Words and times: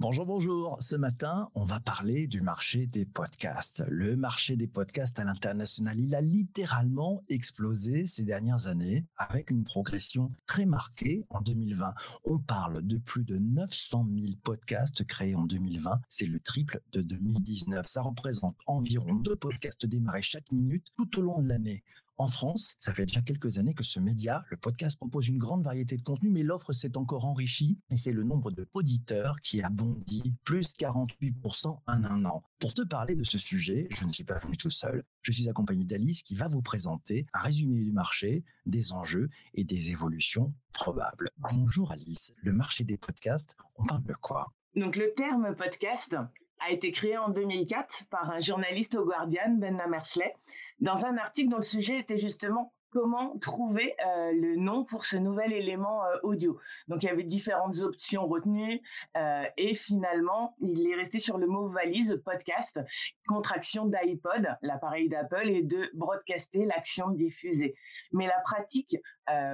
Bonjour, 0.00 0.24
bonjour. 0.24 0.78
Ce 0.80 0.96
matin, 0.96 1.50
on 1.54 1.62
va 1.62 1.78
parler 1.78 2.26
du 2.26 2.40
marché 2.40 2.86
des 2.86 3.04
podcasts. 3.04 3.84
Le 3.90 4.16
marché 4.16 4.56
des 4.56 4.66
podcasts 4.66 5.18
à 5.18 5.24
l'international, 5.24 6.00
il 6.00 6.14
a 6.14 6.22
littéralement 6.22 7.22
explosé 7.28 8.06
ces 8.06 8.22
dernières 8.22 8.66
années 8.66 9.04
avec 9.18 9.50
une 9.50 9.62
progression 9.62 10.32
très 10.46 10.64
marquée 10.64 11.26
en 11.28 11.42
2020. 11.42 11.92
On 12.24 12.38
parle 12.38 12.80
de 12.80 12.96
plus 12.96 13.24
de 13.24 13.36
900 13.36 14.06
000 14.10 14.32
podcasts 14.42 15.04
créés 15.04 15.34
en 15.34 15.44
2020. 15.44 16.00
C'est 16.08 16.24
le 16.24 16.40
triple 16.40 16.80
de 16.92 17.02
2019. 17.02 17.86
Ça 17.86 18.00
représente 18.00 18.56
environ 18.66 19.16
deux 19.16 19.36
podcasts 19.36 19.84
démarrés 19.84 20.22
chaque 20.22 20.50
minute 20.50 20.86
tout 20.96 21.18
au 21.18 21.22
long 21.22 21.42
de 21.42 21.48
l'année. 21.48 21.84
En 22.20 22.28
France, 22.28 22.76
ça 22.80 22.92
fait 22.92 23.06
déjà 23.06 23.22
quelques 23.22 23.56
années 23.56 23.72
que 23.72 23.82
ce 23.82 23.98
média, 23.98 24.44
le 24.50 24.58
podcast, 24.58 24.98
propose 24.98 25.28
une 25.28 25.38
grande 25.38 25.64
variété 25.64 25.96
de 25.96 26.02
contenus, 26.02 26.30
mais 26.30 26.42
l'offre 26.42 26.74
s'est 26.74 26.98
encore 26.98 27.24
enrichie 27.24 27.78
et 27.88 27.96
c'est 27.96 28.12
le 28.12 28.24
nombre 28.24 28.50
de 28.50 28.68
auditeurs 28.74 29.40
qui 29.40 29.62
a 29.62 29.70
bondi 29.70 30.34
plus 30.44 30.74
48% 30.74 31.68
en 31.68 31.80
un 31.86 32.24
an. 32.26 32.42
Pour 32.58 32.74
te 32.74 32.82
parler 32.82 33.14
de 33.14 33.24
ce 33.24 33.38
sujet, 33.38 33.88
je 33.96 34.04
ne 34.04 34.12
suis 34.12 34.24
pas 34.24 34.38
venu 34.38 34.58
tout 34.58 34.68
seul. 34.68 35.02
Je 35.22 35.32
suis 35.32 35.48
accompagné 35.48 35.86
d'Alice 35.86 36.22
qui 36.22 36.34
va 36.34 36.46
vous 36.46 36.60
présenter 36.60 37.24
un 37.32 37.38
résumé 37.38 37.80
du 37.82 37.90
marché, 37.90 38.44
des 38.66 38.92
enjeux 38.92 39.30
et 39.54 39.64
des 39.64 39.90
évolutions 39.90 40.52
probables. 40.74 41.30
Bonjour 41.38 41.90
Alice, 41.90 42.34
le 42.42 42.52
marché 42.52 42.84
des 42.84 42.98
podcasts, 42.98 43.56
on 43.76 43.86
parle 43.86 44.02
de 44.02 44.12
quoi? 44.12 44.52
Donc 44.76 44.96
le 44.96 45.14
terme 45.14 45.56
podcast 45.56 46.14
a 46.60 46.70
été 46.70 46.90
créé 46.92 47.16
en 47.16 47.30
2004 47.30 48.08
par 48.10 48.30
un 48.30 48.40
journaliste 48.40 48.94
au 48.94 49.06
Guardian, 49.06 49.56
Ben 49.56 49.82
Mersley, 49.88 50.34
dans 50.80 51.04
un 51.04 51.16
article 51.16 51.50
dont 51.50 51.58
le 51.58 51.62
sujet 51.62 51.98
était 51.98 52.18
justement 52.18 52.72
comment 52.90 53.38
trouver 53.38 53.94
euh, 54.06 54.32
le 54.32 54.56
nom 54.56 54.84
pour 54.84 55.04
ce 55.04 55.16
nouvel 55.16 55.52
élément 55.52 56.04
euh, 56.04 56.16
audio. 56.22 56.58
Donc 56.88 57.02
il 57.02 57.06
y 57.06 57.08
avait 57.08 57.22
différentes 57.22 57.78
options 57.78 58.26
retenues 58.26 58.82
euh, 59.16 59.44
et 59.56 59.74
finalement 59.74 60.56
il 60.60 60.86
est 60.88 60.96
resté 60.96 61.18
sur 61.18 61.38
le 61.38 61.46
mot 61.46 61.68
valise 61.68 62.20
podcast, 62.24 62.80
contraction 63.28 63.86
d'iPod, 63.86 64.56
l'appareil 64.62 65.08
d'Apple, 65.08 65.48
et 65.48 65.62
de 65.62 65.88
broadcaster, 65.94 66.64
l'action 66.64 67.10
de 67.10 67.16
diffuser. 67.16 67.74
Mais 68.12 68.26
la 68.26 68.40
pratique 68.44 68.96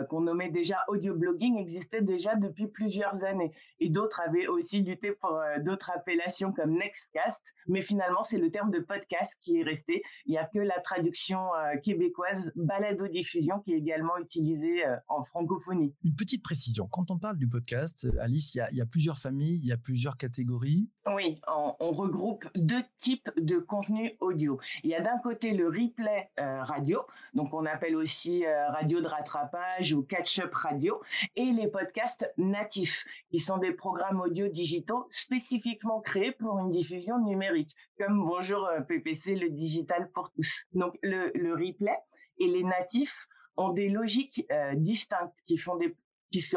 qu'on 0.09 0.23
nommait 0.23 0.49
déjà 0.49 0.79
audio 0.89 1.15
blogging 1.15 1.59
existait 1.59 2.01
déjà 2.01 2.35
depuis 2.35 2.67
plusieurs 2.67 3.25
années 3.25 3.53
et 3.79 3.91
d'autres 3.91 4.23
avaient 4.25 4.47
aussi 4.47 4.81
lutté 4.81 5.13
pour 5.13 5.39
d'autres 5.61 5.91
appellations 5.95 6.51
comme 6.51 6.79
Nextcast, 6.79 7.43
mais 7.67 7.83
finalement 7.83 8.23
c'est 8.23 8.39
le 8.39 8.51
terme 8.51 8.71
de 8.71 8.79
podcast 8.79 9.39
qui 9.43 9.61
est 9.61 9.63
resté. 9.63 10.03
Il 10.25 10.31
n'y 10.31 10.39
a 10.39 10.47
que 10.47 10.61
la 10.61 10.81
traduction 10.81 11.51
québécoise 11.83 12.53
balado 12.57 13.07
diffusion 13.27 13.61
qui 13.61 13.73
est 13.73 13.79
également 13.79 14.17
utilisée 14.19 14.87
euh, 14.87 14.97
en 15.09 15.25
francophonie. 15.25 15.95
Une 16.05 16.15
petite 16.15 16.45
précision, 16.45 16.87
quand 16.87 17.11
on 17.11 17.19
parle 17.19 17.37
du 17.37 17.49
podcast, 17.49 18.05
euh, 18.07 18.23
Alice, 18.23 18.55
il 18.55 18.77
y 18.77 18.81
a, 18.81 18.87
plusieurs 18.87 19.19
familles, 19.19 19.59
il 19.63 19.67
y 19.67 19.73
a 19.73 19.77
plusieurs 19.77 20.17
catégories. 20.17 20.89
Oui, 21.13 21.41
on, 21.49 21.93
regroupe 21.93 22.45
deux 22.57 22.83
types 22.99 23.31
de 23.37 23.59
contenus 23.59 24.13
audio. 24.21 24.61
Il 24.85 24.91
y 24.91 24.95
a 24.95 25.01
d'un 25.01 25.19
côté 25.19 25.53
le 25.53 25.67
replay 25.67 26.31
euh, 26.39 26.63
radio, 26.63 27.01
donc 27.35 27.55
on 27.55 27.65
appelle 27.65 27.97
aussi 27.97 28.45
radio 28.47 29.01
de 29.01 29.07
rattrapage 29.07 29.93
ou 29.95 30.03
catch-up 30.03 30.53
radio, 30.53 31.01
et 31.37 31.53
les 31.53 31.69
podcasts 31.69 32.31
natifs, 32.37 33.07
qui 33.31 33.39
sont 33.39 33.59
des 33.59 33.73
programmes 33.73 34.21
audio 34.21 34.49
digitaux 34.49 35.07
spécifiquement 35.11 36.01
créés 36.01 36.33
pour 36.33 36.59
une 36.59 36.71
diffusion 36.71 37.19
numérique, 37.25 37.75
comme 37.99 38.27
Bonjour 38.27 38.69
PPC, 38.89 39.37
le 39.37 39.51
digital 39.51 40.11
pour 40.13 40.31
tous. 40.33 40.65
Donc 40.73 40.99
le, 41.03 41.31
le 41.35 41.55
replay, 41.55 41.97
et 42.39 42.47
les 42.49 42.63
natifs 42.63 43.27
ont 43.57 43.71
des 43.71 43.89
logiques 43.89 44.45
euh, 44.51 44.75
distinctes 44.75 45.39
qui 45.47 45.57
font 45.57 45.79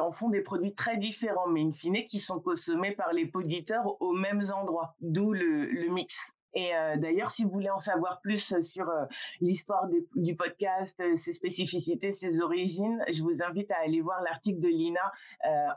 en 0.02 0.12
font 0.12 0.30
des 0.30 0.42
produits 0.42 0.74
très 0.74 0.98
différents, 0.98 1.48
mais 1.48 1.62
in 1.62 1.72
fine 1.72 2.06
qui 2.06 2.20
sont 2.20 2.40
consommés 2.40 2.92
par 2.92 3.14
les 3.14 3.26
poditeurs 3.26 4.02
aux 4.02 4.14
mêmes 4.14 4.44
endroits, 4.54 4.96
d'où 5.00 5.32
le, 5.32 5.66
le 5.66 5.90
mix. 5.90 6.34
Et 6.54 6.74
euh, 6.74 6.98
d'ailleurs, 6.98 7.32
si 7.32 7.44
vous 7.44 7.50
voulez 7.50 7.70
en 7.70 7.80
savoir 7.80 8.22
plus 8.22 8.56
sur 8.64 8.90
euh, 8.90 9.06
l'histoire 9.40 9.88
du 10.16 10.36
podcast, 10.36 11.00
euh, 11.00 11.16
ses 11.16 11.32
spécificités, 11.32 12.12
ses 12.12 12.40
origines, 12.40 13.00
je 13.12 13.22
vous 13.22 13.38
invite 13.46 13.70
à 13.72 13.78
aller 13.86 14.02
voir 14.02 14.22
l'article 14.24 14.60
de 14.60 14.68
Lina 14.68 15.12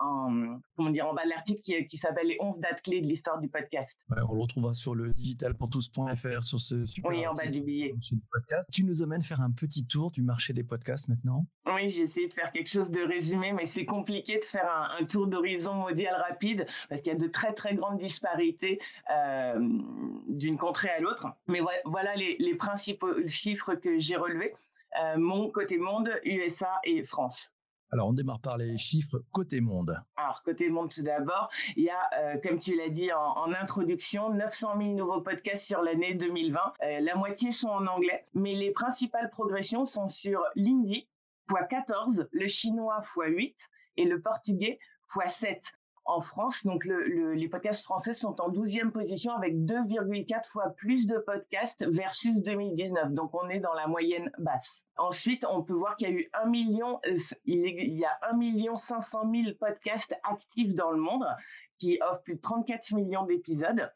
en 0.01 0.59
comment 0.77 0.91
dire 0.91 1.07
en 1.07 1.15
bas 1.15 1.25
de 1.25 1.31
l'article 1.31 1.61
qui, 1.61 1.87
qui 1.87 1.97
s'appelle 1.97 2.27
les 2.27 2.37
11 2.41 2.59
dates 2.59 2.83
clés 2.83 3.01
de 3.01 3.07
l'histoire 3.07 3.39
du 3.41 3.49
podcast. 3.49 3.99
on 4.11 4.35
le 4.35 4.41
retrouvera 4.41 4.73
sur 4.73 4.95
le 4.95 5.11
digitalpourtous.fr 5.13 6.43
sur 6.43 6.61
ce 6.61 6.87
super 6.87 7.11
Oui, 7.11 7.27
en 7.27 7.35
bas 7.35 7.47
du 7.47 7.61
billet. 7.61 7.95
Podcast. 8.31 8.71
Tu 8.73 8.85
nous 8.85 9.03
amènes 9.03 9.23
faire 9.23 9.41
un 9.41 9.51
petit 9.51 9.87
tour 9.87 10.11
du 10.11 10.23
marché 10.23 10.53
des 10.53 10.65
podcasts 10.65 11.09
maintenant? 11.09 11.47
Oui, 11.67 11.89
j'ai 11.89 12.03
essayé 12.03 12.29
de 12.29 12.33
faire 12.33 12.51
quelque 12.53 12.69
chose 12.69 12.91
de 12.91 13.01
résumé, 13.03 13.53
mais 13.53 13.65
c'est 13.65 13.85
compliqué 13.85 14.39
de 14.39 14.45
faire 14.45 14.69
un, 14.71 15.03
un 15.03 15.05
tour 15.05 15.27
d'horizon 15.27 15.75
mondial 15.75 16.15
rapide 16.29 16.67
parce 16.89 17.03
qu'il 17.03 17.13
y 17.13 17.17
a 17.17 17.19
de 17.19 17.29
très 17.29 17.53
très 17.53 17.75
grandes 17.75 17.99
disparités 17.99 18.81
d'une 20.29 20.57
contrée 20.63 20.91
à 20.91 21.01
l'autre. 21.01 21.27
Mais 21.49 21.61
voilà 21.85 22.15
les, 22.15 22.55
principaux 22.55 23.27
chiffres 23.27 23.75
que 23.75 23.99
j'ai 23.99 24.17
relevés. 24.17 24.55
Euh, 25.03 25.17
mon 25.19 25.51
côté 25.51 25.77
monde, 25.77 26.09
USA 26.25 26.79
et 26.85 27.05
France. 27.05 27.57
Alors, 27.91 28.09
on 28.09 28.13
démarre 28.13 28.41
par 28.41 28.59
les 28.59 28.79
chiffres 28.79 29.19
côté 29.33 29.61
monde. 29.61 30.01
Alors, 30.17 30.43
côté 30.45 30.71
monde, 30.71 30.91
tout 30.91 31.03
d'abord, 31.03 31.51
il 31.77 31.83
y 31.83 31.91
a, 31.91 32.11
euh, 32.17 32.37
comme 32.43 32.59
tu 32.59 32.77
l'as 32.77 32.91
dit 32.91 33.11
en, 33.13 33.53
introduction, 33.53 34.31
900 34.31 34.79
000 34.79 34.91
nouveaux 34.95 35.21
podcasts 35.21 35.67
sur 35.67 35.83
l'année 35.83 36.15
2020. 36.15 36.61
Euh, 36.61 37.01
la 37.01 37.17
moitié 37.17 37.51
sont 37.51 37.69
en 37.69 37.87
anglais, 37.89 38.25
mais 38.33 38.55
les 38.55 38.71
principales 38.71 39.31
progressions 39.31 39.85
sont 39.85 40.09
sur 40.09 40.43
l'hindi, 40.55 41.09
x 41.51 41.61
14, 41.71 42.29
le 42.31 42.49
chinois, 42.49 43.03
x 43.03 43.13
8, 43.17 43.71
et 43.97 44.05
le 44.05 44.21
portugais, 44.21 44.79
x 45.17 45.35
7 45.35 45.73
en 46.13 46.21
France. 46.21 46.65
Donc, 46.65 46.85
les 46.85 47.49
podcasts 47.49 47.85
français 47.85 48.15
sont 48.15 48.41
en 48.41 48.51
12e 48.51 48.91
position 48.91 49.33
avec 49.33 49.55
2,4 49.55 50.47
fois 50.47 50.71
plus 50.71 51.07
de 51.07 51.19
podcasts 51.19 51.87
versus 51.89 52.35
2019. 52.43 53.13
Donc, 53.13 53.35
on 53.35 53.49
est 53.49 53.61
dans 53.61 53.75
la 53.75 53.87
moyenne 53.87 54.31
basse. 54.39 54.87
Ensuite, 54.97 55.47
on 55.49 55.63
peut 55.63 55.75
voir 55.75 55.97
qu'il 55.97 56.09
y 56.09 56.13
a 56.13 56.15
eu 56.15 56.31
1 56.35 56.47
million, 56.47 57.01
euh, 57.07 57.17
il 57.45 57.99
y 57.99 58.05
a 58.05 58.19
1 58.31 58.37
million 58.37 58.77
500 58.77 59.31
000 59.31 59.55
podcasts 59.59 60.15
actifs 60.25 60.75
dans 60.75 60.91
le 60.91 60.99
monde 60.99 61.27
qui 61.79 61.99
offrent 62.03 62.23
plus 62.23 62.37
de 62.37 62.41
34 62.41 62.93
millions 62.95 63.25
d'épisodes. 63.25 63.91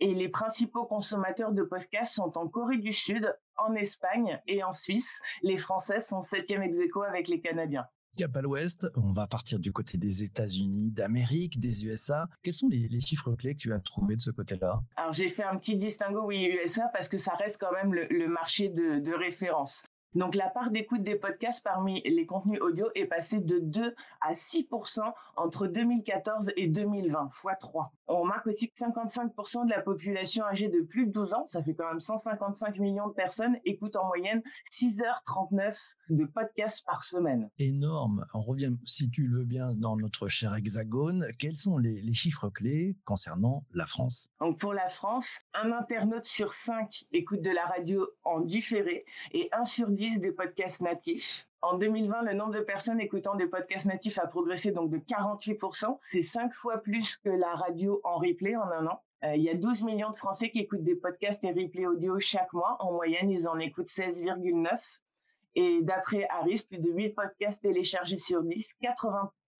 Et 0.00 0.12
les 0.12 0.28
principaux 0.28 0.84
consommateurs 0.84 1.52
de 1.52 1.62
podcasts 1.62 2.14
sont 2.14 2.36
en 2.36 2.48
Corée 2.48 2.78
du 2.78 2.92
Sud, 2.92 3.34
en 3.56 3.74
Espagne 3.74 4.40
et 4.46 4.62
en 4.64 4.72
Suisse. 4.72 5.20
Les 5.42 5.56
Français 5.56 6.00
sont 6.00 6.20
septième 6.20 6.62
ex 6.62 6.78
avec 7.08 7.28
les 7.28 7.40
Canadiens. 7.40 7.86
Cap 8.16 8.36
à 8.36 8.42
l'ouest, 8.42 8.86
on 8.94 9.12
va 9.12 9.26
partir 9.26 9.58
du 9.58 9.72
côté 9.72 9.98
des 9.98 10.22
États-Unis, 10.22 10.92
d'Amérique, 10.92 11.58
des 11.58 11.86
USA. 11.86 12.28
Quels 12.42 12.54
sont 12.54 12.68
les, 12.68 13.00
chiffres 13.00 13.34
clés 13.34 13.54
que 13.54 13.60
tu 13.60 13.72
as 13.72 13.80
trouvés 13.80 14.16
de 14.16 14.20
ce 14.20 14.30
côté-là? 14.30 14.80
Alors 14.96 15.12
j'ai 15.12 15.28
fait 15.28 15.42
un 15.42 15.56
petit 15.56 15.76
distinguo 15.76 16.26
oui 16.26 16.48
USA 16.62 16.88
parce 16.92 17.08
que 17.08 17.18
ça 17.18 17.34
reste 17.34 17.58
quand 17.60 17.72
même 17.72 17.92
le, 17.92 18.28
marché 18.28 18.68
de 18.68 19.14
référence. 19.14 19.84
Donc 20.14 20.36
la 20.36 20.48
part 20.48 20.70
d'écoute 20.70 21.02
des 21.02 21.16
podcasts 21.16 21.62
parmi 21.62 22.00
les 22.02 22.26
contenus 22.26 22.60
audio 22.60 22.86
est 22.94 23.06
passée 23.06 23.40
de 23.40 23.58
2 23.58 23.94
à 24.20 24.32
6% 24.32 25.00
entre 25.36 25.66
2014 25.66 26.52
et 26.56 26.68
2020, 26.68 27.30
fois 27.32 27.56
3. 27.56 27.92
On 28.06 28.20
remarque 28.20 28.46
aussi 28.46 28.70
que 28.70 28.78
55% 28.78 29.64
de 29.64 29.70
la 29.70 29.80
population 29.80 30.44
âgée 30.44 30.68
de 30.68 30.82
plus 30.82 31.06
de 31.06 31.12
12 31.12 31.34
ans, 31.34 31.44
ça 31.48 31.62
fait 31.62 31.74
quand 31.74 31.88
même 31.88 32.00
155 32.00 32.78
millions 32.78 33.08
de 33.08 33.12
personnes, 33.12 33.56
écoutent 33.64 33.96
en 33.96 34.06
moyenne 34.06 34.42
6h39 34.70 35.96
de 36.10 36.24
podcasts 36.26 36.84
par 36.86 37.02
semaine. 37.02 37.50
Énorme. 37.58 38.24
On 38.34 38.40
revient, 38.40 38.72
si 38.84 39.10
tu 39.10 39.26
le 39.26 39.38
veux 39.38 39.44
bien, 39.44 39.74
dans 39.74 39.96
notre 39.96 40.28
cher 40.28 40.54
hexagone. 40.54 41.26
Quels 41.38 41.56
sont 41.56 41.78
les, 41.78 42.00
les 42.00 42.14
chiffres 42.14 42.50
clés 42.50 42.96
concernant 43.04 43.64
la 43.72 43.86
France? 43.86 44.30
Donc 44.40 44.60
pour 44.60 44.74
la 44.74 44.88
France, 44.88 45.40
un 45.54 45.72
internaute 45.72 46.26
sur 46.26 46.52
5 46.52 47.06
écoute 47.12 47.40
de 47.40 47.50
la 47.50 47.64
radio 47.66 48.06
en 48.22 48.40
différé 48.40 49.04
et 49.32 49.48
1 49.52 49.64
sur 49.64 49.90
10 49.90 50.03
des 50.10 50.32
podcasts 50.32 50.80
natifs. 50.80 51.48
En 51.62 51.78
2020, 51.78 52.22
le 52.22 52.34
nombre 52.34 52.52
de 52.52 52.60
personnes 52.60 53.00
écoutant 53.00 53.34
des 53.36 53.46
podcasts 53.46 53.86
natifs 53.86 54.18
a 54.18 54.26
progressé 54.26 54.70
donc 54.70 54.90
de 54.90 54.98
48%. 54.98 55.98
C'est 56.02 56.22
cinq 56.22 56.52
fois 56.52 56.78
plus 56.78 57.16
que 57.16 57.30
la 57.30 57.54
radio 57.54 58.00
en 58.04 58.18
replay 58.18 58.54
en 58.56 58.70
un 58.70 58.86
an. 58.86 59.00
Euh, 59.24 59.34
il 59.36 59.42
y 59.42 59.48
a 59.48 59.54
12 59.54 59.82
millions 59.82 60.10
de 60.10 60.16
Français 60.16 60.50
qui 60.50 60.60
écoutent 60.60 60.84
des 60.84 60.96
podcasts 60.96 61.42
et 61.44 61.52
replays 61.52 61.86
audio 61.86 62.18
chaque 62.20 62.52
mois. 62.52 62.76
En 62.80 62.92
moyenne, 62.92 63.30
ils 63.30 63.48
en 63.48 63.58
écoutent 63.58 63.88
16,9. 63.88 64.98
Et 65.56 65.82
d'après 65.82 66.26
Harris, 66.30 66.66
plus 66.68 66.78
de 66.78 66.90
8 66.90 67.10
podcasts 67.10 67.62
téléchargés 67.62 68.18
sur 68.18 68.42
10, 68.42 68.74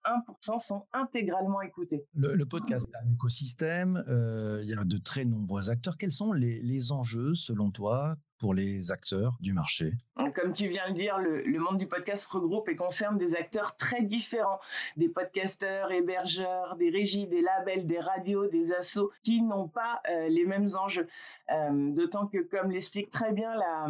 81% 0.05 0.59
sont 0.59 0.85
intégralement 0.93 1.61
écoutés. 1.61 2.05
Le, 2.15 2.43
podcast 2.45 2.89
est 2.93 2.97
un 2.97 3.13
écosystème, 3.13 4.03
euh, 4.07 4.61
il 4.63 4.69
y 4.69 4.73
a 4.73 4.83
de 4.83 4.97
très 4.97 5.25
nombreux 5.25 5.69
acteurs. 5.69 5.97
Quels 5.97 6.11
sont 6.11 6.33
les 6.33 6.91
enjeux, 6.91 7.35
selon 7.35 7.71
toi, 7.71 8.17
pour 8.39 8.53
les 8.53 8.91
acteurs 8.91 9.37
du 9.39 9.53
marché? 9.53 9.93
Comme 10.35 10.53
tu 10.53 10.67
viens 10.67 10.89
de 10.89 10.93
dire, 10.93 11.17
le, 11.19 11.59
monde 11.59 11.77
du 11.77 11.87
podcast 11.87 12.27
regroupe 12.27 12.67
et 12.69 12.75
concerne 12.75 13.17
des 13.17 13.35
acteurs 13.35 13.75
très 13.77 14.01
différents, 14.01 14.59
des 14.97 15.09
podcasteurs, 15.09 15.91
hébergeurs, 15.91 16.75
des 16.75 16.89
régies, 16.89 17.27
des 17.27 17.41
labels, 17.41 17.87
des 17.87 17.99
radios, 17.99 18.47
des 18.47 18.73
assos, 18.73 19.11
qui 19.23 19.41
n'ont 19.41 19.67
pas 19.67 20.01
euh, 20.09 20.27
les 20.27 20.45
mêmes 20.45 20.67
enjeux. 20.77 21.07
Euh, 21.51 21.91
d'autant 21.91 22.27
que, 22.27 22.39
comme 22.39 22.71
l'explique 22.71 23.09
très 23.09 23.31
bien 23.31 23.55
la 23.55 23.87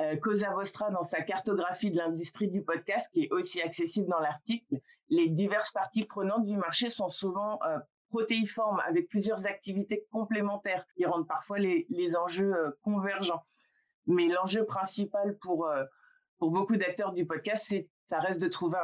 euh, 0.00 0.16
Cosa 0.16 0.50
Vostra 0.50 0.90
dans 0.90 1.02
sa 1.02 1.22
cartographie 1.22 1.90
de 1.90 1.98
l'industrie 1.98 2.48
du 2.48 2.62
podcast, 2.62 3.12
qui 3.12 3.24
est 3.24 3.32
aussi 3.32 3.62
accessible 3.62 4.08
dans 4.08 4.20
l'article, 4.20 4.80
les 5.14 5.28
diverses 5.28 5.70
parties 5.70 6.04
prenantes 6.04 6.44
du 6.44 6.56
marché 6.56 6.90
sont 6.90 7.10
souvent 7.10 7.58
protéiforme 8.10 8.80
avec 8.86 9.08
plusieurs 9.08 9.46
activités 9.46 10.06
complémentaires 10.10 10.84
qui 10.96 11.04
rendent 11.04 11.26
parfois 11.26 11.58
les, 11.58 12.16
enjeux 12.16 12.54
convergents. 12.82 13.44
Mais 14.06 14.28
l'enjeu 14.28 14.64
principal 14.64 15.36
pour, 15.38 15.68
pour 16.38 16.50
beaucoup 16.50 16.76
d'acteurs 16.76 17.12
du 17.12 17.26
podcast, 17.26 17.64
c'est 17.68 17.88
ça 18.08 18.20
reste 18.20 18.40
de 18.40 18.48
trouver 18.48 18.78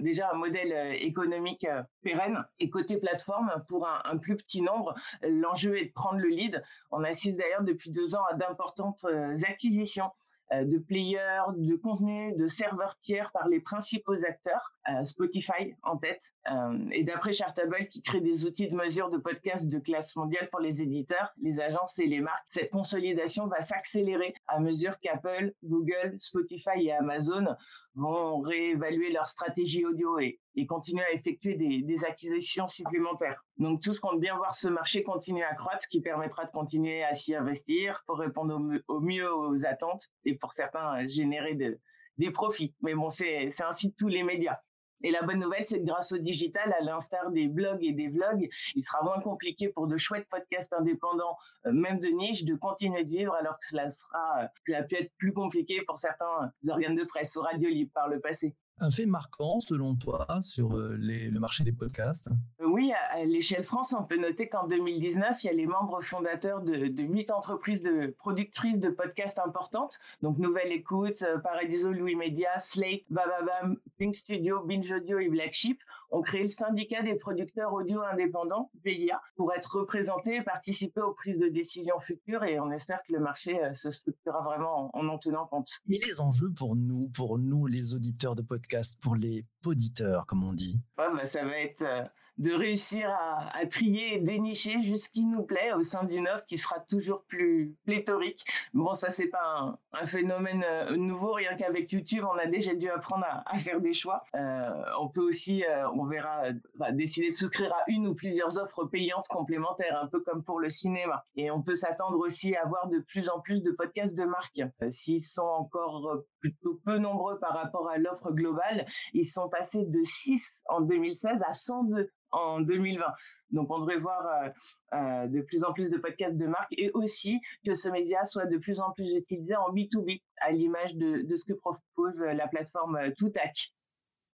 déjà 0.00 0.30
un 0.30 0.34
modèle 0.34 0.72
euh, 0.72 0.92
économique 0.92 1.64
euh, 1.64 1.82
pérenne. 2.02 2.44
Et 2.58 2.68
côté 2.68 2.98
plateforme, 2.98 3.50
pour 3.68 3.88
un, 3.88 4.16
plus 4.18 4.36
petit 4.36 4.60
nombre, 4.60 4.94
l'enjeu 5.22 5.78
est 5.78 5.86
de 5.86 5.92
prendre 5.92 6.18
le 6.18 6.28
lead. 6.28 6.62
On 6.90 7.02
assiste 7.02 7.38
d'ailleurs 7.38 7.62
depuis 7.62 7.90
deux 7.90 8.14
ans 8.14 8.24
à 8.30 8.34
d'importantes 8.34 9.04
euh, 9.04 9.34
acquisitions 9.48 10.06
euh, 10.06 10.08
de 10.52 10.78
players, 10.78 11.42
de 11.56 11.76
contenu, 11.76 12.34
de 12.36 12.46
serveurs 12.46 12.96
tiers 12.98 13.32
par 13.32 13.48
les 13.48 13.60
principaux 13.60 14.24
acteurs, 14.26 14.72
euh, 14.88 15.04
Spotify 15.04 15.74
en 15.84 15.96
tête. 15.96 16.34
Euh, 16.50 16.88
et 16.90 17.04
d'après 17.04 17.32
Chartable, 17.32 17.86
qui 17.88 18.02
crée 18.02 18.20
des 18.20 18.44
outils 18.44 18.68
de 18.68 18.74
mesure 18.74 19.10
de 19.10 19.18
podcasts 19.18 19.68
de 19.68 19.78
classe 19.78 20.16
mondiale 20.16 20.48
pour 20.50 20.60
les 20.60 20.82
éditeurs, 20.82 21.32
les 21.40 21.60
agences 21.60 21.98
et 22.00 22.06
les 22.06 22.20
marques, 22.20 22.44
cette 22.48 22.70
consolidation 22.70 23.46
va 23.46 23.62
s'accélérer 23.62 24.34
à 24.48 24.58
mesure 24.58 24.98
qu'Apple, 24.98 25.52
Google, 25.62 26.16
Spotify 26.18 26.80
et 26.80 26.92
Amazon 26.92 27.46
vont 27.94 28.40
réévaluer 28.40 29.12
leur 29.12 29.28
stratégie 29.28 29.84
audio 29.84 30.18
et, 30.18 30.40
et 30.54 30.66
continuer 30.66 31.04
à 31.04 31.12
effectuer 31.12 31.54
des, 31.54 32.04
acquisitions 32.04 32.66
supplémentaires. 32.66 33.44
Donc 33.58 33.80
tous 33.80 34.00
comptent 34.00 34.20
bien 34.20 34.36
voir 34.36 34.54
ce 34.54 34.68
marché 34.68 35.02
continuer 35.02 35.44
à 35.44 35.54
croître, 35.54 35.82
ce 35.82 35.88
qui 35.88 36.00
permettra 36.00 36.44
de 36.44 36.50
continuer 36.50 37.04
à 37.04 37.14
s'y 37.14 37.34
investir 37.34 38.02
pour 38.06 38.18
répondre 38.18 38.60
au, 38.88 39.00
mieux 39.00 39.32
aux 39.32 39.64
attentes 39.66 40.08
et 40.24 40.34
pour 40.34 40.52
certains 40.52 41.06
générer 41.06 41.54
de, 41.54 41.78
des 42.18 42.30
profits. 42.30 42.74
Mais 42.80 42.94
bon, 42.94 43.10
c'est 43.10 43.50
ainsi 43.62 43.94
tous 43.94 44.08
les 44.08 44.22
médias. 44.22 44.58
Et 45.04 45.10
la 45.10 45.22
bonne 45.22 45.40
nouvelle, 45.40 45.66
c'est 45.66 45.80
que 45.80 45.84
grâce 45.84 46.12
au 46.12 46.18
digital, 46.18 46.72
à 46.78 46.82
l'instar 46.84 47.30
des 47.32 47.48
blogs 47.48 47.82
et 47.82 47.92
des 47.92 48.08
vlogs, 48.08 48.48
il 48.74 48.82
sera 48.82 49.02
moins 49.02 49.20
compliqué 49.20 49.68
pour 49.68 49.88
de 49.88 49.96
chouettes 49.96 50.28
podcasts 50.28 50.72
indépendants, 50.72 51.36
euh, 51.66 51.72
même 51.72 51.98
de 51.98 52.08
niche, 52.08 52.44
de 52.44 52.54
continuer 52.54 53.04
de 53.04 53.10
vivre, 53.10 53.34
alors 53.34 53.58
que 53.58 53.66
cela 53.66 53.90
sera, 53.90 54.48
euh, 54.70 54.76
a 54.76 54.82
pu 54.84 54.94
être 54.96 55.12
plus 55.18 55.32
compliqué 55.32 55.82
pour 55.86 55.98
certains 55.98 56.52
organes 56.68 56.94
de 56.94 57.04
presse 57.04 57.34
ou 57.34 57.40
radio 57.40 57.68
libre 57.68 57.90
par 57.92 58.08
le 58.08 58.20
passé 58.20 58.54
un 58.78 58.90
fait 58.90 59.06
marquant 59.06 59.60
selon 59.60 59.94
toi 59.94 60.26
sur 60.40 60.76
euh, 60.76 60.96
le 60.98 61.38
marché 61.38 61.64
des 61.64 61.72
podcasts? 61.72 62.28
Oui, 62.60 62.92
à, 63.10 63.24
l'échelle 63.24 63.64
France, 63.64 63.94
on 63.96 64.04
peut 64.04 64.16
noter 64.16 64.48
qu'en 64.48 64.66
2019, 64.66 65.42
il 65.42 65.46
y 65.46 65.50
a 65.50 65.52
les 65.52 65.66
membres 65.66 66.00
fondateurs 66.00 66.62
de, 66.62 66.86
huit 67.02 67.30
entreprises 67.30 67.80
de 67.80 68.14
productrices 68.18 68.78
de 68.78 68.90
podcasts 68.90 69.38
importantes, 69.38 69.98
donc 70.22 70.38
Nouvelle 70.38 70.72
Écoute, 70.72 71.22
euh, 71.22 71.38
Paradiso, 71.38 71.92
Louis 71.92 72.16
Media, 72.16 72.58
Slate, 72.58 73.04
Bababam, 73.10 73.76
Think 73.98 74.14
Studio, 74.14 74.64
Binge 74.64 74.90
Audio 74.90 75.18
et 75.18 75.28
Black 75.28 75.52
Sheep 75.52 75.78
ont 76.12 76.22
créé 76.22 76.42
le 76.42 76.48
syndicat 76.48 77.02
des 77.02 77.16
producteurs 77.16 77.72
audio 77.72 78.02
indépendants, 78.02 78.70
PIA, 78.84 79.20
pour 79.36 79.52
être 79.54 79.78
représentés 79.78 80.36
et 80.36 80.42
participer 80.42 81.00
aux 81.00 81.14
prises 81.14 81.38
de 81.38 81.48
décision 81.48 81.98
futures 81.98 82.44
et 82.44 82.60
on 82.60 82.70
espère 82.70 83.00
que 83.06 83.12
le 83.12 83.20
marché 83.20 83.62
euh, 83.62 83.74
se 83.74 83.90
structurera 83.90 84.42
vraiment 84.42 84.90
en 84.94 85.08
en 85.08 85.18
tenant 85.18 85.46
compte. 85.46 85.68
Et 85.88 85.98
les 86.04 86.20
enjeux 86.20 86.50
pour 86.56 86.76
nous, 86.76 87.10
pour 87.14 87.38
nous 87.38 87.66
les 87.66 87.94
auditeurs 87.94 88.34
de 88.34 88.42
podcasts, 88.42 89.00
pour 89.00 89.16
les 89.16 89.44
poditeurs 89.62 90.26
comme 90.26 90.44
on 90.44 90.52
dit? 90.52 90.80
Ouais, 90.98 91.06
bah, 91.14 91.26
Ça 91.26 91.44
va 91.44 91.58
être 91.58 91.82
euh, 91.82 92.04
de 92.38 92.52
réussir 92.52 93.10
à, 93.10 93.66
trier 93.66 94.16
et 94.16 94.18
dénicher 94.18 94.82
juste 94.82 95.06
ce 95.06 95.10
qui 95.10 95.24
nous 95.24 95.44
plaît 95.44 95.72
au 95.72 95.82
sein 95.82 96.04
d'une 96.04 96.26
offre 96.28 96.44
qui 96.46 96.58
sera 96.58 96.80
toujours 96.80 97.24
plus 97.24 97.74
pléthorique. 97.84 98.44
Bon, 98.74 98.94
ça, 98.94 99.10
c'est 99.10 99.28
pas 99.28 99.78
un, 99.92 100.06
phénomène 100.06 100.64
euh, 100.66 100.96
nouveau, 100.96 101.32
rien 101.32 101.54
qu'avec 101.54 101.92
YouTube, 101.92 102.24
on 102.28 102.36
a 102.38 102.46
déjà 102.46 102.74
dû 102.74 102.90
apprendre 102.90 103.24
à, 103.46 103.58
faire 103.58 103.80
des 103.80 103.94
choix. 103.94 104.24
Euh, 104.34 104.82
on 105.00 105.08
peut 105.08 105.20
aussi, 105.20 105.64
euh, 105.64 105.88
on 105.90 106.04
verra, 106.06 106.50
décider 106.92 107.30
de 107.30 107.34
souscrire 107.34 107.72
à 107.72 107.84
une 107.86 108.08
ou 108.08 108.14
plusieurs 108.14 108.58
offres 108.58 108.84
payantes 108.84 109.28
complémentaires, 109.28 110.00
un 110.02 110.08
peu 110.08 110.20
comme 110.20 110.42
pour 110.42 110.58
le 110.58 110.68
cinéma. 110.68 111.24
Et 111.36 111.50
on 111.50 111.62
peut 111.62 111.76
s'attendre 111.76 112.18
aussi 112.18 112.56
à 112.56 112.62
avoir 112.62 112.88
de 112.88 112.98
plus 112.98 113.28
en 113.28 113.40
plus 113.40 113.62
de 113.62 113.70
podcasts 113.70 114.16
de 114.16 114.24
marque. 114.24 114.62
S'ils 114.90 115.22
sont 115.22 115.42
encore 115.42 116.22
plutôt 116.40 116.80
peu 116.84 116.98
nombreux 116.98 117.38
par 117.38 117.54
rapport 117.54 117.88
à 117.88 117.98
l'offre 117.98 118.32
globale, 118.32 118.86
ils 119.12 119.26
sont 119.26 119.48
passés 119.48 119.84
de 119.84 120.02
6 120.04 120.42
en 120.68 120.80
2016 120.80 121.42
à 121.46 121.54
102 121.54 122.10
en 122.32 122.60
2020. 122.60 123.04
Donc, 123.50 123.70
on 123.70 123.80
devrait 123.80 123.98
voir 123.98 124.26
euh, 124.26 124.48
euh, 124.94 125.26
de 125.26 125.40
plus 125.42 125.64
en 125.64 125.72
plus 125.72 125.90
de 125.90 125.98
podcasts 125.98 126.36
de 126.36 126.46
marque 126.46 126.72
et 126.72 126.90
aussi 126.94 127.40
que 127.64 127.74
ce 127.74 127.88
média 127.88 128.24
soit 128.24 128.46
de 128.46 128.58
plus 128.58 128.80
en 128.80 128.90
plus 128.92 129.14
utilisé 129.14 129.54
en 129.56 129.72
B2B, 129.72 130.22
à 130.40 130.52
l'image 130.52 130.94
de, 130.96 131.22
de, 131.22 131.36
ce 131.36 131.44
que 131.44 131.52
propose 131.52 132.20
la 132.20 132.48
plateforme 132.48 132.98
Toutac. 133.16 133.72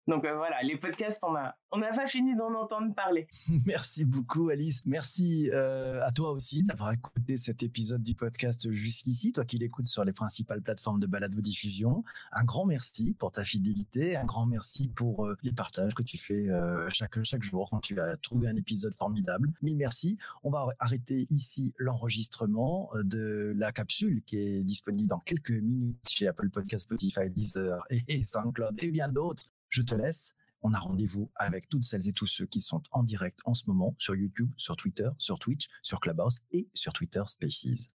Donc 0.08 0.24
euh, 0.24 0.36
voilà, 0.36 0.62
les 0.62 0.78
podcasts, 0.78 1.24
on 1.24 1.34
n'a 1.34 1.94
pas 1.94 2.06
fini 2.06 2.36
d'en 2.36 2.54
entendre 2.54 2.94
parler. 2.94 3.28
Merci 3.66 4.06
beaucoup, 4.06 4.50
Alice. 4.50 4.86
Merci 4.86 5.50
euh, 5.52 6.06
à 6.06 6.12
toi 6.12 6.32
aussi 6.32 6.62
d'avoir 6.64 6.92
écouté 6.92 7.38
cet 7.38 7.64
épisode 7.64 8.04
du 8.04 8.14
podcast 8.14 8.72
jusqu'ici, 8.72 9.32
toi 9.32 9.46
qui 9.46 9.58
l'écoutes 9.58 9.88
sur 9.88 10.06
les 10.06 10.14
principales 10.14 10.62
plateformes 10.62 11.00
de 11.00 11.08
balade 11.08 11.34
ou 11.34 11.42
diffusion. 11.42 12.04
Un 12.32 12.44
grand 12.44 12.66
merci 12.66 13.16
pour 13.16 13.32
ta 13.32 13.44
fidélité, 13.44 14.16
un 14.16 14.26
grand 14.26 14.46
merci 14.46 14.90
pour 14.90 15.26
euh, 15.26 15.38
les 15.42 15.52
partages 15.52 15.96
que 15.96 16.04
tu 16.04 16.20
fais 16.20 16.48
chaque, 16.90 17.24
chaque 17.24 17.44
jour 17.44 17.70
quand 17.72 17.80
tu 17.80 18.00
as 18.00 18.18
trouvé 18.18 18.48
un 18.48 18.56
épisode 18.56 18.94
formidable. 18.94 19.52
Mille 19.62 19.76
merci. 19.76 20.18
On 20.44 20.52
va 20.52 20.68
arrêter 20.80 21.26
ici 21.30 21.74
l'enregistrement 21.78 22.92
de 23.04 23.54
la 23.58 23.72
capsule 23.72 24.22
qui 24.24 24.38
est 24.38 24.64
disponible 24.64 25.08
dans 25.08 25.20
quelques 25.20 25.52
minutes 25.52 26.08
chez 26.08 26.28
Apple 26.28 26.50
Podcast, 26.50 26.84
Spotify, 26.84 27.30
Deezer 27.30 27.84
et 27.90 28.24
SoundCloud 28.24 28.76
et 28.84 28.92
bien 28.92 29.10
d'autres 29.10 29.46
je 29.76 29.82
te 29.82 29.94
laisse. 29.94 30.36
On 30.62 30.74
a 30.74 30.80
rendez-vous 30.80 31.30
avec 31.36 31.68
toutes 31.68 31.84
celles 31.84 32.08
et 32.08 32.14
tous 32.14 32.28
ceux 32.28 32.46
qui 32.46 32.62
sont 32.62 32.82
en 32.92 33.04
direct 33.04 33.40
en 33.46 33.54
ce 33.54 33.66
moment 33.68 33.94
sur 34.00 34.16
YouTube, 34.16 34.52
sur 34.56 34.78
Twitter, 34.78 35.10
sur 35.18 35.38
Twitch, 35.38 35.68
sur 35.84 36.00
Clubhouse 36.00 36.42
et 36.52 36.70
sur 36.74 36.94
Twitter 36.94 37.24
Spaces. 37.28 37.95